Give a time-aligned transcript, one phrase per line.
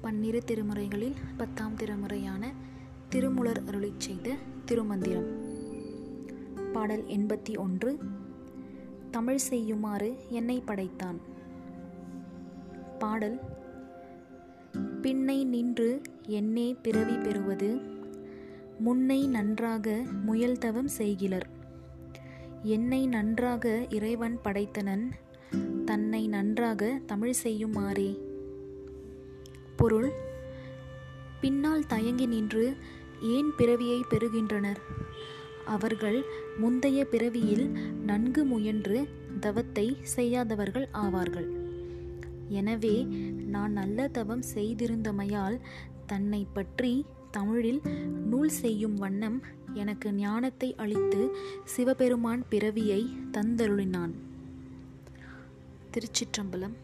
[0.00, 2.46] பன்னிரு திருமுறைகளில் பத்தாம் திருமுறையான
[3.08, 4.34] திருமுலர் அருளி செய்த
[4.64, 5.26] திருமந்திரம்.
[6.72, 7.98] பாடல் எண்பத்தி ஒன்று.
[9.10, 11.20] தமிழ் செய்யுமாறு என்னை படைத்தான்.
[12.98, 13.40] பாடல்
[15.02, 17.80] பின்னை நின்று என்னே பிறவி பெறுவது
[18.78, 21.48] முன்னை நன்றாக முயல்தவம் செய்கிலர்.
[22.62, 25.10] என்னை நன்றாக இறைவன் படைத்தனன்
[25.84, 28.27] தன்னை நன்றாக தமிழ் செய்யுமாறே.
[29.88, 30.10] பொருள்?
[31.42, 32.64] பின்னால் தயங்கி நின்று
[33.34, 34.80] ஏன் பிறவியை பெறுகின்றனர்?
[35.74, 36.18] அவர்கள்
[36.56, 37.66] முந்தைய பிறவியில்
[38.04, 38.98] நன்கு முயன்று
[39.40, 41.48] தவத்தை செய்யாதவர்கள் ஆவார்கள்.
[42.60, 42.96] எனவே
[43.54, 45.56] நான் நல்ல தவம் செய்திருந்தமையால்
[46.06, 46.92] தன்னை பற்றி
[47.30, 47.80] தமிழில்
[48.30, 49.38] நூல் செய்யும் வண்ணம்
[49.74, 51.22] எனக்கு ஞானத்தை அளித்து
[51.64, 53.00] சிவபெருமான் பிறவியை
[53.32, 54.14] தந்தருளினான்.
[55.94, 56.76] திருச்சிற்றம்பலம்.